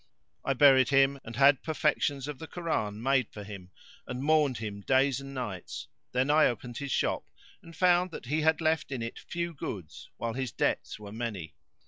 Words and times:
I 0.43 0.53
buried 0.53 0.89
him 0.89 1.19
and 1.23 1.35
had 1.35 1.61
perlections 1.61 2.27
of 2.27 2.39
the 2.39 2.47
Koran 2.47 3.03
made 3.03 3.27
for 3.31 3.43
him, 3.43 3.69
and 4.07 4.23
mourned 4.23 4.57
for 4.57 4.63
him 4.65 4.81
days 4.81 5.21
and 5.21 5.31
nights: 5.31 5.89
then 6.11 6.31
I 6.31 6.47
opened 6.47 6.77
his 6.79 6.91
shop 6.91 7.29
and 7.61 7.75
found 7.75 8.09
that 8.09 8.25
he 8.25 8.41
had 8.41 8.61
left 8.61 8.91
in 8.91 9.03
it 9.03 9.19
few 9.19 9.53
goods, 9.53 10.09
while 10.17 10.33
his 10.33 10.51
debts 10.51 10.97
were 10.97 11.11
many. 11.11 11.53